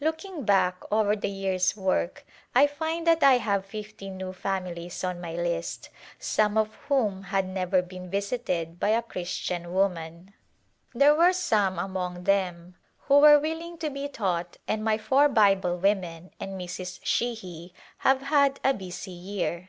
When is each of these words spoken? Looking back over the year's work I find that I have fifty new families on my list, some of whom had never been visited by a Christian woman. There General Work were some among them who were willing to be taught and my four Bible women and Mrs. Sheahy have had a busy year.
Looking 0.00 0.42
back 0.42 0.82
over 0.90 1.14
the 1.14 1.28
year's 1.30 1.76
work 1.76 2.26
I 2.56 2.66
find 2.66 3.06
that 3.06 3.22
I 3.22 3.34
have 3.36 3.64
fifty 3.64 4.10
new 4.10 4.32
families 4.32 5.04
on 5.04 5.20
my 5.20 5.36
list, 5.36 5.90
some 6.18 6.58
of 6.58 6.74
whom 6.88 7.22
had 7.22 7.46
never 7.46 7.82
been 7.82 8.10
visited 8.10 8.80
by 8.80 8.88
a 8.88 9.00
Christian 9.00 9.72
woman. 9.72 10.34
There 10.92 11.10
General 11.10 11.18
Work 11.18 11.28
were 11.28 11.32
some 11.34 11.78
among 11.78 12.24
them 12.24 12.74
who 13.02 13.20
were 13.20 13.38
willing 13.38 13.78
to 13.78 13.88
be 13.88 14.08
taught 14.08 14.56
and 14.66 14.82
my 14.82 14.98
four 14.98 15.28
Bible 15.28 15.76
women 15.78 16.32
and 16.40 16.60
Mrs. 16.60 16.98
Sheahy 17.04 17.72
have 17.98 18.22
had 18.22 18.58
a 18.64 18.74
busy 18.74 19.12
year. 19.12 19.68